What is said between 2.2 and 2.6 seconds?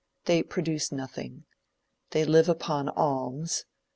live